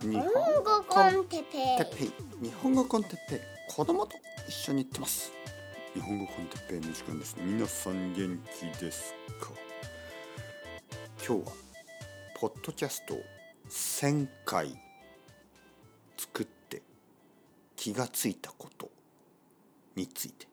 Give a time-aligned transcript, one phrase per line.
[0.00, 0.24] 日本
[0.64, 2.12] 語コンテペてっぺい
[2.42, 3.40] 日本語コンテッペイ。
[3.68, 4.16] 子供と
[4.48, 5.32] 一緒に行ってます。
[5.92, 7.36] 日本語コンテッペイの時間です。
[7.38, 9.50] 皆さん元気ですか？
[11.18, 11.52] 今日は
[12.36, 13.22] ポッドキャストを
[13.68, 14.74] 1000回
[16.16, 16.80] 作って
[17.76, 18.90] 気がついたこと
[19.94, 20.46] について。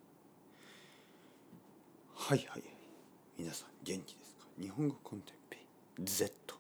[2.16, 2.64] はいはい
[3.38, 4.46] 皆さん元気ですか？
[4.62, 5.60] 日本語コンテッペイ。
[6.04, 6.59] Z え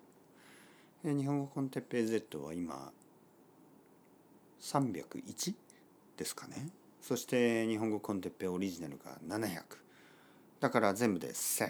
[1.02, 2.92] 日本語コンテッペイ Z は今
[4.60, 5.54] 301
[6.18, 6.68] ですかね。
[7.02, 9.62] そして日本語コンテッペイオリジナルが700
[10.60, 11.68] だから全部で1000、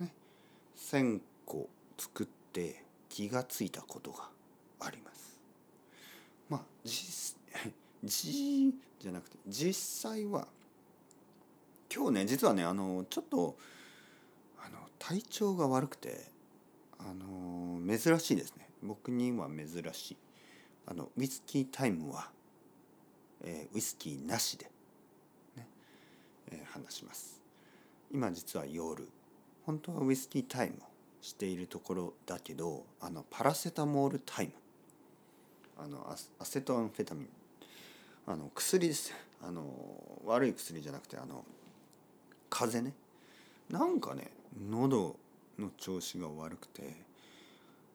[0.00, 0.12] ね、
[0.76, 4.28] 1000個作って気がついたことが
[4.80, 5.38] あります。
[6.50, 7.38] まあ実
[8.04, 10.46] 実じゃなくて実際は
[11.90, 13.56] 今日ね実はねあのちょっと
[14.62, 16.30] あの体調が悪くて
[16.98, 18.68] あの珍しいですね。
[18.82, 20.16] 僕には珍しい。
[20.86, 22.30] あのウイスキータイムは、
[23.42, 24.70] えーウイスキーなしで、
[25.56, 25.68] ね
[26.50, 27.40] えー話します。
[28.12, 29.08] 今実は夜
[29.64, 30.78] 本当はウイスキータイムを
[31.20, 34.52] しているところだけどあのパラセタモールタイム。
[35.78, 37.28] あのアセトアンフェタミン。
[38.26, 39.12] あの薬です。
[39.40, 39.64] あの
[40.24, 41.44] 悪い薬じゃなくてあの
[42.50, 42.94] 風邪ね。
[43.70, 44.30] なんかね
[44.70, 45.16] 喉
[45.58, 46.82] の調子が悪くて、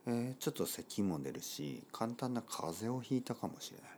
[0.09, 3.89] えーちょっと咳も出るし簡単な風邪をひいたかもしれない。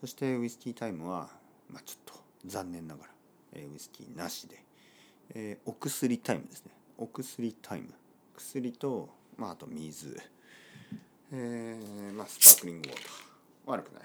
[0.00, 1.30] そしてウイスキータイムは、
[1.70, 3.10] まあ、ちょっと残念ながら、
[3.54, 4.62] えーウイスキーなしで、
[5.34, 6.72] えーお薬タイムですね。
[6.98, 7.88] お薬タイム。
[8.36, 10.20] 薬と、まあ、あと水、
[11.32, 13.12] えーまあ、スパークリングウォーター。
[13.66, 14.02] 悪くない。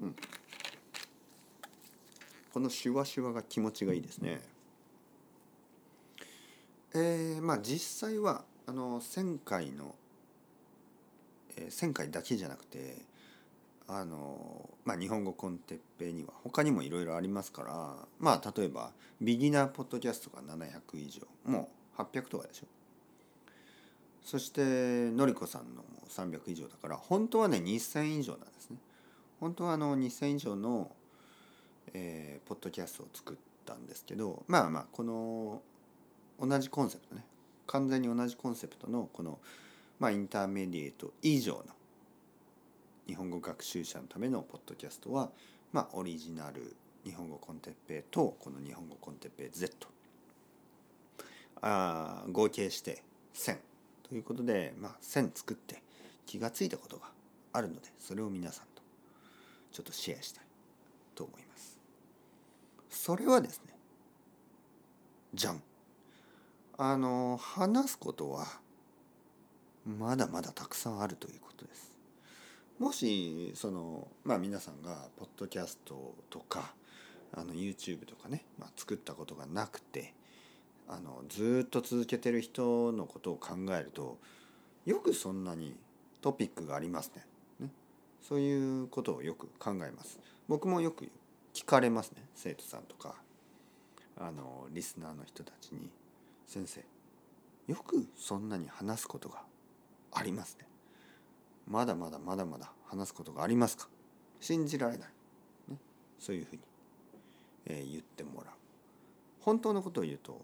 [0.00, 0.16] うん。
[2.52, 4.40] このシュワシュワが気持ちがいいですね。
[6.94, 9.94] えーまあ実際はあの1,000回の、
[11.56, 12.96] えー1,000回だけじゃなくて
[13.86, 21.68] あの、まあ、日本語コンテッペイには他にもいろいろありますからまあ例えばビギナーポッドキャストが700以上も
[21.98, 22.66] う800とかでしょ。
[24.24, 28.78] そしてのりこさんのも300以上だから本当はね2,000以上なんですね。
[29.38, 30.90] 本当はあの2,000以上の、
[31.92, 35.62] えーポッドキャストを作ったんですけどまあまあこの
[36.40, 37.24] 同じコンセプトね。
[37.66, 39.38] 完全に同じコンセプトのこの、
[39.98, 41.64] まあ、インターメディエート以上の
[43.06, 45.30] 日本語学習者のためのポッドキャストは、
[45.72, 49.88] まあ、オリジナル日本語コンテッペイとこの日本語コンテッペイ Z
[51.60, 53.02] あ合計して
[53.34, 53.58] 1000
[54.08, 55.82] ということで、まあ、1000作って
[56.26, 57.06] 気がついたことが
[57.52, 58.82] あるのでそれを皆さんと
[59.72, 60.44] ちょっとシェアしたい
[61.14, 61.78] と思います。
[62.90, 63.74] それはですね
[65.34, 65.62] じゃん
[66.76, 68.46] あの話すことは
[69.86, 71.92] まだまだたくさんあるということです。
[72.80, 76.74] もしそのまあ皆さんがポッドキャストとか
[77.32, 80.14] あの YouTube とかね、まあ、作ったことがなくて
[80.88, 84.18] あのずっと続けてる人のことを考えると
[84.84, 85.76] よくそんなに
[86.22, 87.24] トピックがありますね。
[87.60, 87.70] ね
[88.20, 90.18] そういうことをよく考えます。
[90.48, 91.08] 僕もよく
[91.52, 93.14] 聞かれますね生徒さんとか
[94.16, 95.88] あのリスナーの人たちに
[96.46, 96.84] 「先生
[97.66, 99.42] よくそんなに話すことが
[100.12, 100.66] ありますね。
[101.66, 103.88] まだまだまだまだ話すことがありますか？
[104.40, 105.08] 信じられない、
[105.68, 105.78] ね、
[106.18, 106.62] そういうふうに、
[107.66, 108.54] えー言ってもらう。
[109.40, 110.42] 本当のことを言うと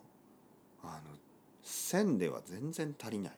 [0.83, 1.16] あの
[1.62, 3.32] 線では全然足りない、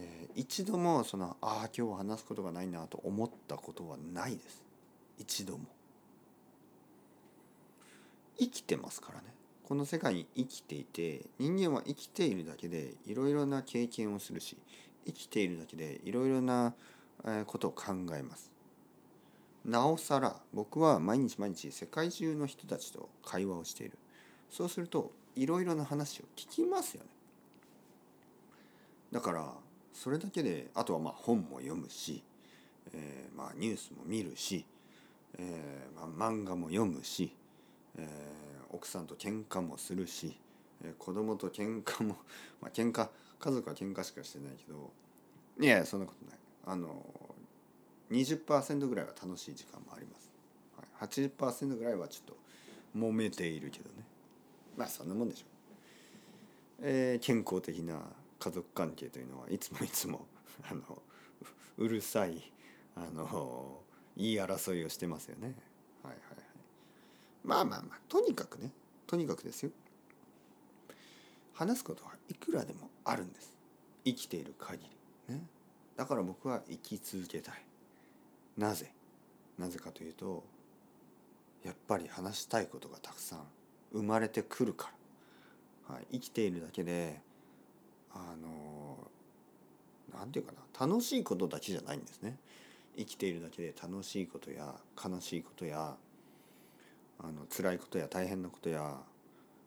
[0.00, 4.62] えー一度もそのああ今日は話すことがないなと思ったことはないです。
[5.18, 5.66] 一度も。
[8.38, 9.26] 生きてますからね。
[9.72, 14.58] この世界に生きていて人間は生きているだけでいろいろな経験をするし
[15.06, 16.74] 生きているだけでいろいろな
[17.46, 18.52] ことを考えます。
[19.64, 23.96] なおさら僕は毎日毎日世界中の人たちと会話をしている。
[24.50, 27.08] そうするといろいろな話を聞きますよね。
[29.10, 29.54] だから
[29.94, 32.22] それだけであとはまあ本も読むし、
[32.92, 34.66] えーまあニュースも見るし、
[35.38, 37.34] えーまあ、漫画も読むし、
[37.96, 40.38] えー奥さんと喧嘩もするし、
[40.82, 42.16] えー子供と喧嘩も
[42.60, 43.08] まあ喧嘩
[43.38, 44.92] 家族は喧嘩しかしてないけど
[45.60, 46.38] いやいやそんなことない。
[46.64, 47.04] あの
[48.10, 50.30] 20%ぐらいは楽しい時間もあります、
[50.76, 52.36] はい、80%ぐらいはちょっと
[52.96, 54.04] 揉めているけどね。
[54.76, 55.46] まあそんなもんでしょ。
[55.46, 55.48] う、
[56.80, 58.00] えー健康的な
[58.38, 60.26] 家族関係というのはいつもいつも
[60.68, 61.02] あの
[61.78, 62.52] うるさい
[62.96, 63.82] あの
[64.16, 65.54] 言い争いをしてますよね。
[66.02, 66.51] はいはい。
[67.44, 68.70] まあまあまあとにかくね
[69.06, 69.70] とにかくですよ。
[71.54, 73.52] 話すことはいくらでもあるんです。
[74.04, 74.82] 生きている限
[75.28, 75.34] り。
[75.34, 75.42] ね。
[75.96, 77.54] だから僕は生き続けたい。
[78.56, 78.92] なぜ？
[79.58, 80.44] なぜかというと
[81.62, 83.40] やっぱり話したいことがたくさん
[83.92, 84.90] 生まれてくるか
[85.88, 87.20] ら、はい、生きているだけで
[88.14, 88.96] あの
[90.12, 90.86] 何て言うかな。
[90.86, 92.38] 楽しいことだけじゃないんですね。
[92.96, 95.96] 生きているだけで楽しいことや悲しいことや
[97.18, 98.96] あの辛いことや大変なことや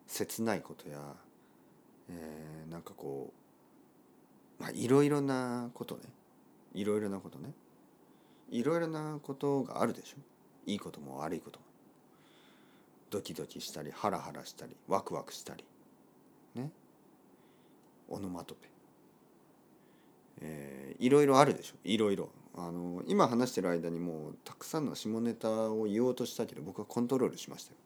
[0.08, 1.00] 切ないことや、
[2.10, 3.32] えー、なんかこ
[4.60, 6.02] うまあいろいろなことね。
[6.74, 7.54] いろいろなことね。
[8.52, 10.18] いろいろなことがあるでしょ。
[10.66, 11.66] いいことも悪いことも。
[13.10, 15.64] ドキドキしたりハラハラしたりワクワクしたり。
[16.56, 16.70] ね。
[18.10, 18.70] オノマトペ。
[20.42, 21.76] えー、いろいろあるでしょ。
[21.84, 22.30] いろいろ。
[22.58, 27.78] あの今話してる間にもうたくさんの下ネタを言おうとしたけど僕はコントロールしましたよ。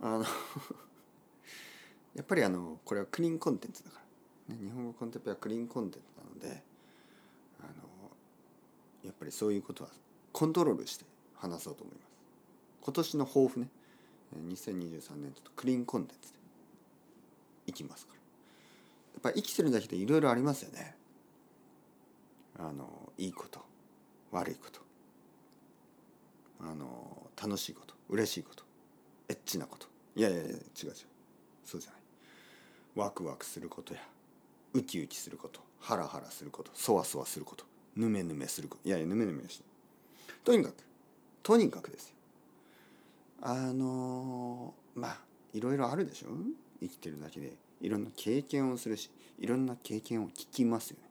[0.00, 0.24] はい、あの
[2.14, 4.00] やっぱりあのこれはクリーンコンテンツだか
[4.48, 6.62] ら、ね、日本語コンテンツはクリーンコンテンツなので
[7.60, 7.70] あの
[9.02, 9.90] やっぱりそういうことは
[10.32, 11.04] コントロールして
[11.34, 12.08] 話そうと思います。
[12.80, 13.68] 今年の抱負ね
[14.36, 16.38] 2023年ちょっとクリーンコンテンツで
[17.66, 18.18] いきますから。
[18.18, 20.97] やっぱり生きてるだけでいろいろありますよね。
[22.58, 23.60] あのいいこと
[24.32, 24.80] 悪いこと
[26.60, 28.64] あの楽しいこと嬉しいこと
[29.28, 29.86] エッチなこと。
[30.16, 30.94] いやいやいや違う違う。
[31.64, 32.00] そうじゃない。
[32.96, 34.00] ワクワクすることや
[34.74, 37.64] ウキウキすることハラハラすることそわそわすること
[37.94, 38.88] ヌメヌメすること。
[38.88, 39.62] いやいやヌメヌメし
[40.44, 40.74] とにかく
[41.42, 42.14] とにかくですよ。
[43.42, 45.18] あのまあ
[45.52, 46.28] いろいろあるでしょ。
[46.80, 51.07] 生きてるだけでいろんな経験をするしいろんな経験を聞きますよね。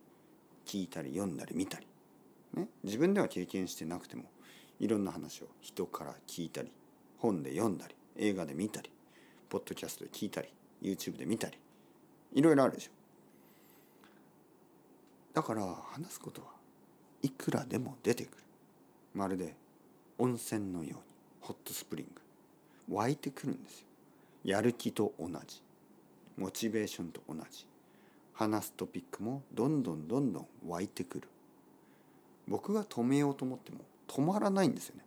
[0.68, 1.88] 聞いたり読んだり見たり、
[2.54, 4.26] ね、自分では経験してなくても
[4.80, 6.72] いろんな話を人から聞いたり
[7.18, 8.92] 本で読んだり映画で見たり
[9.50, 10.50] ポッドキャストで聞いたり
[10.84, 11.58] YouTube で見たり
[12.34, 12.92] いろいろあるでしょ。
[15.34, 16.48] だから話すことは
[17.22, 18.44] いくらでも出てくる。
[19.14, 19.56] まるで
[20.18, 20.96] 温泉のように
[21.42, 22.22] ホットスプリング。
[22.96, 23.86] 湧いてくるんですよ。
[24.44, 25.62] やる気と同じ。
[26.38, 27.66] モチベーションと同じ。
[28.38, 31.28] 話すトピックもどんどんどんどん湧いてくる。
[32.48, 35.04] 僕が止めようと思っても止まらないんですよね。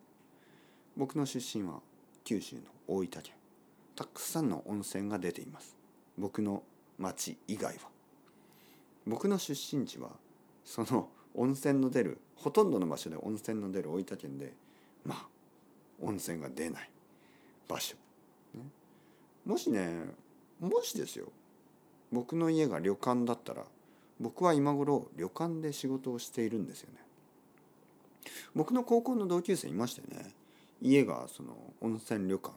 [0.96, 1.80] 僕の出身は
[2.24, 3.34] 九州の大分県。
[3.94, 5.76] たくさんの温泉が出ています。
[6.18, 6.64] 僕の
[6.98, 7.82] 町以外は。
[9.06, 10.10] 僕の出身地は
[10.64, 14.52] その温泉の出るほとんどの場所で温泉の出る大分県で
[15.04, 15.26] まあ
[16.02, 16.90] 温泉が出ない
[17.68, 17.94] 場所、
[18.54, 18.62] ね、
[19.46, 20.04] もしね
[20.58, 21.26] もしですよ。
[22.12, 23.64] 僕の家が旅館だったら
[24.20, 26.98] 僕は今頃旅館で仕事をしているんですよね。
[28.54, 30.34] 僕の高校の同級生いましたよね。
[30.82, 32.54] 家がその温泉旅館。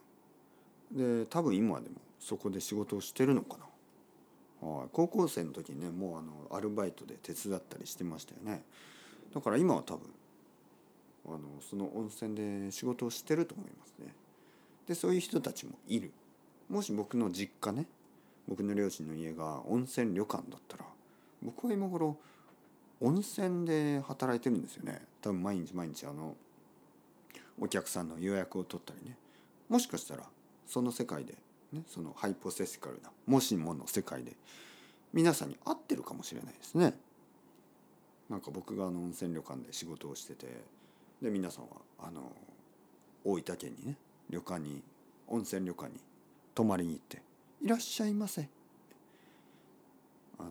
[0.92, 3.58] で多分今でもそこで仕事をしてるのか
[4.62, 8.64] な、はい、高校生の時にねもうあのアルバイトで手伝ったりしてましたよね。
[9.34, 10.08] だから今は多分
[11.26, 14.14] あのその温泉で仕事をしてると思いますね。
[14.88, 16.12] でそういう人たちもいる。
[16.70, 17.88] もし僕の実家ね
[18.48, 20.86] 僕の両親の家が温泉旅館だったら
[21.42, 22.18] 僕は今頃
[23.01, 26.36] 温泉で働いてるんですよね多分毎日毎日あの
[27.60, 29.16] お客さんの予約を取ったりね
[29.69, 30.24] もしかしたら
[30.68, 31.34] その世界で、
[31.72, 34.34] ね、そのハイポセシカルなもしもの世界で
[35.13, 36.95] 皆さんに会ってるかもしれないですね。
[38.30, 40.47] なんか僕があの温泉旅館で仕事をしてて
[41.21, 41.69] で皆さんは
[42.00, 42.31] あの
[43.23, 43.95] 大分県にね
[44.30, 44.81] 旅館に
[45.28, 46.00] 温泉旅館に
[46.56, 47.21] 泊まりに行って
[47.64, 48.50] いらっしゃいませ。
[50.38, 50.50] あの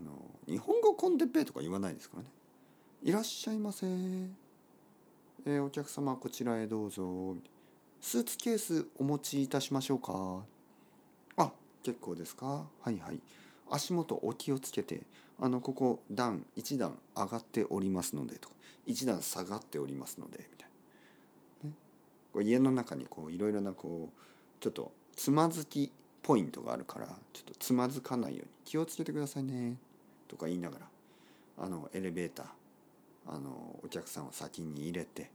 [0.48, 2.28] 日本語コンテッペとか言わないですからね。
[3.02, 3.86] いらっしゃいませ。
[3.86, 7.36] えー、お客様こちらへどうぞ。
[8.00, 10.42] スーツケースお持ちいたしましょうか。
[11.36, 11.52] あ、
[11.82, 12.46] 結構ですか。
[12.80, 13.20] はいはい。
[13.70, 15.02] 足元お気をつけて、
[15.38, 18.54] あのここ段1段上がっておりますのでとか、
[18.86, 20.68] 1段下がっておりますのでみたい
[21.64, 21.68] な。
[21.68, 21.76] ね、
[22.32, 29.76] こう家の中にこういろいろなこうちょっとつまずきポイントがあるからちょっとつまずかないように気をつけてくださいね
[30.28, 30.86] とか言いながら
[31.58, 32.46] あのエレベーター
[33.26, 35.30] あのお客さんを先に入れて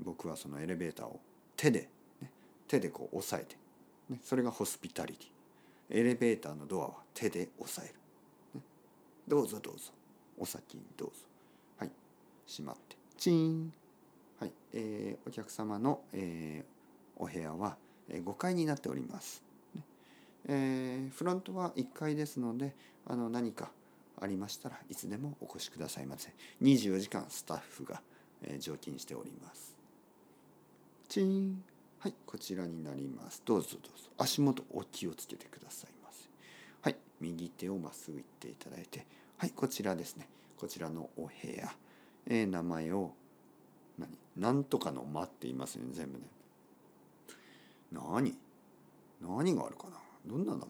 [0.00, 1.20] 僕はそのエレベーターを
[1.56, 1.88] 手で、
[2.20, 2.30] ね、
[2.68, 3.56] 手でこう押さえて、
[4.10, 5.28] ね、それがホスピタリティ。
[5.88, 7.94] エレベーターのドアは手で押さえる、
[8.56, 8.62] ね、
[9.28, 9.92] どうぞどうぞ
[10.36, 11.14] お先にどうぞ。
[11.78, 11.90] はい
[12.46, 13.72] 閉まってチーン。
[14.40, 17.78] はい、えー、お客様の、えー、お部屋は
[18.10, 19.45] 5階になっております。
[20.48, 22.74] えー、フロントは1階ですので
[23.06, 23.70] あの何か
[24.20, 26.32] ありましたらいつでもお越しくださいませ。
[26.62, 28.00] 24時間スタッフが、
[28.42, 29.76] えー、常勤しております。
[31.08, 31.62] チーン。
[31.98, 33.42] はいこちらになります。
[33.44, 34.10] どうぞどうぞ。
[34.18, 36.28] 足元お気をつけてくださいませ。
[36.82, 39.06] はい右手をまっすぐいっていただいて。
[39.38, 40.28] はいこちらですね。
[40.56, 41.74] こちらのお部屋、
[42.26, 43.12] えー名前を
[43.98, 44.08] 何？
[44.36, 46.24] なんとかの間って言いますよね全部ね。
[47.92, 48.34] 何？
[49.20, 49.96] 何があるかな？
[50.26, 50.66] どんな名前？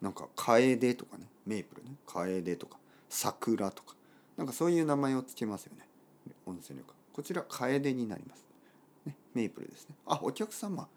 [0.00, 1.96] なんか楓とかねメープルね。
[2.06, 2.78] 楓とか
[3.08, 3.94] 桜とか。
[4.36, 5.86] なんかそういう名前をつけますよね。
[6.46, 6.94] 温泉旅館。
[7.12, 8.44] こちら楓になります、
[9.04, 9.96] ね、メープルですね。
[10.06, 10.88] あお客様。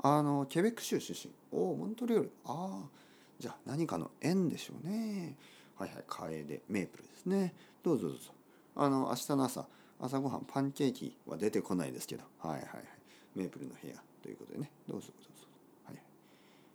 [0.00, 1.32] あのケベック州出身。
[1.52, 2.32] おおモントリオール。
[2.44, 2.88] ああ
[3.38, 5.36] じゃあ何かの縁でしょうね。
[5.76, 7.54] はいはい楓メープルですね。
[7.84, 8.32] どうぞどうぞ。
[8.74, 9.66] あの明日の朝
[10.00, 12.24] 朝ごはんパンケーキは出てこないですけど。
[12.38, 12.84] はいはいはい。
[13.36, 14.70] メープルの部屋ということでね。
[14.88, 15.47] どうぞどうぞ。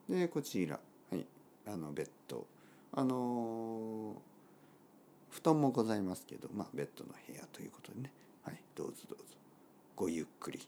[0.10, 0.80] でこちら。
[1.12, 1.26] はい。
[1.68, 2.46] あのベッド。
[2.92, 4.22] あの
[5.32, 8.12] 布団もございますけどまあベッドの部屋ということでね。
[8.44, 8.60] はい。
[8.76, 9.24] どうぞどうぞ。
[9.96, 10.60] ごゆっくり。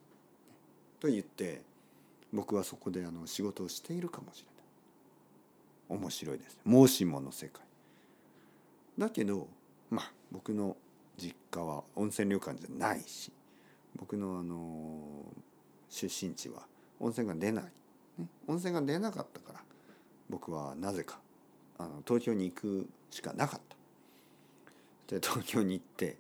[1.00, 1.62] と言って
[2.34, 4.46] 僕はそこであの仕事をしているかもしれ
[5.96, 6.00] ない。
[6.02, 6.62] 面白いですね。
[6.66, 7.62] もしもの世界。
[8.98, 9.48] だけど
[9.90, 10.76] まあ僕の
[11.18, 13.32] 実家は温泉旅館じゃないし
[13.96, 15.00] 僕のあの
[15.90, 16.64] 出身地は
[17.00, 17.64] 温泉が出ない、
[18.18, 19.60] ね、温泉が出なかったから
[20.30, 21.20] 僕はなぜか
[21.78, 23.62] あの東京に行くしかなかっ
[25.08, 25.16] た。
[25.16, 26.18] で東京に行って、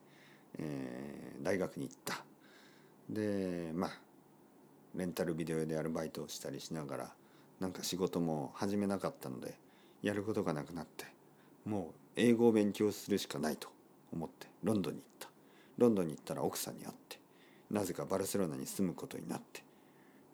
[0.59, 2.23] えー大学に行った。
[3.09, 3.91] でまあ
[4.95, 7.13] レンタルビデオでアルバイトをしたりしながら
[7.59, 9.55] なんか仕事も始めなかったので
[10.01, 11.05] やることがなくなって
[11.65, 13.69] もう英語を勉強するしかないと
[14.11, 15.29] 思ってロンドンに行った。
[15.77, 17.19] ロンドンに行ったら奥さんに会って
[17.69, 19.63] なぜかバルセロナに住むことになって、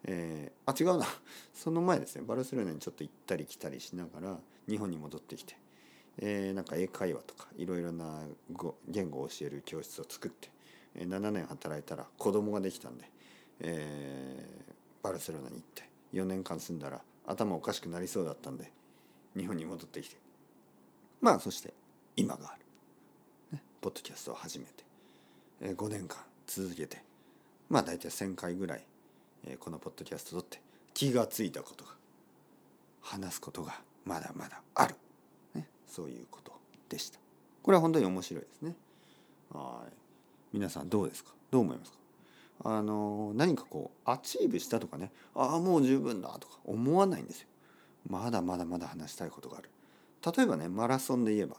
[0.04, 1.06] えーあ違うな。
[1.54, 2.22] その前ですね。
[2.26, 5.56] バルセロナにちょっと行ったり来たりしながら日本に戻ってきて、
[6.18, 8.26] えーなんか英会話とかいろいろな
[8.88, 10.50] 言語を教える教室を作って、
[10.94, 13.10] えー7年働いたら子供ができたんで、
[13.60, 18.70] えーバルセロナに行って4年間住んだら頭おかしくなりそうだったんで
[19.36, 20.16] 日本に戻ってきて。
[21.20, 21.72] まあそして
[22.16, 22.64] 今がある、
[23.56, 24.84] ね、ポッドキャストを始めて、
[25.60, 27.02] えー5年間続けて
[27.68, 28.84] まあ大体1,000回ぐらい、
[29.46, 30.60] えこのポッドキャスト撮って
[30.94, 31.90] 気がついたことが
[33.00, 34.94] 話すことがまだまだある、
[35.54, 36.52] ね、そういうこと
[36.88, 37.18] でした。
[37.62, 38.74] これは本当に面白いですね。
[39.52, 39.92] はい。
[40.52, 41.32] 皆さんどうですか？
[41.50, 41.98] どう思いますか？
[42.64, 47.46] あの何かこう achieve したとかねああもう十分だとか思わないんですよ。
[48.08, 49.70] まだまだまだ話したいことがある。
[50.36, 51.56] 例えばねマラソンで言えば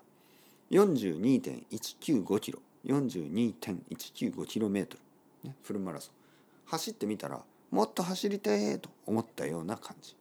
[0.72, 2.60] 42.195キロ。
[2.86, 4.98] 42.195キロメート
[5.44, 6.13] ル、ね、フルマラソン。
[6.66, 7.42] 走ってみたら
[7.74, 10.15] もっと走りてーと思ったような感じ、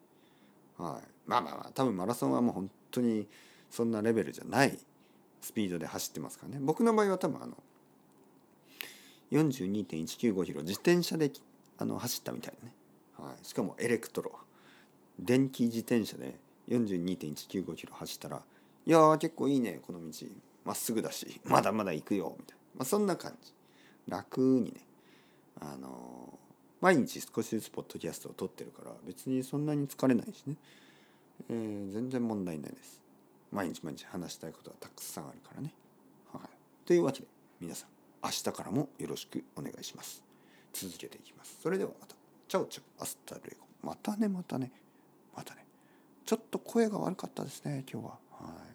[0.78, 3.28] はい、まあまあまあ多分マラソンはもう本当に
[3.68, 4.78] そんなレベルじゃない
[5.42, 6.59] スピードで走ってますからね。
[6.62, 7.54] 僕の場合は多分あの
[9.32, 11.30] 42.195キロ自転車で
[11.76, 12.75] あの走ったみたいなね、
[13.18, 14.32] はい、しかもエレクトロ。
[15.18, 18.42] 電気自転車で42.195キロ走ったら
[18.87, 20.26] 「いや結構いいねこの道。
[20.64, 23.52] まっすぐだしまだまだ行くよ」みたいな、まあ、そんな感じ。
[24.09, 24.87] 楽にね。
[25.61, 26.32] あの
[26.83, 30.57] 毎日少しずつポッドキャストを撮ってるから別にそんなに疲れないしね、
[31.49, 33.01] えー全然問題ないです。
[33.53, 35.73] 毎日毎日話したいことはたくさんあるからね、
[36.33, 36.49] はい、
[36.87, 37.27] というわけで
[37.61, 37.89] 皆さん
[38.25, 40.23] 明日からもよろしくお願いします。
[40.73, 41.59] 続けていきます。
[41.62, 42.17] それではまた。
[42.49, 43.66] Ciao ciao。Hasta luego。
[43.83, 44.71] またねまたね。
[45.37, 45.65] またね。
[46.25, 48.11] ちょっと声が悪かったですね今日は。
[48.12, 48.72] はい。